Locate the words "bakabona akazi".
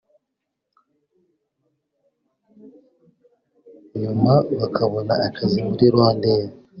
4.59-5.57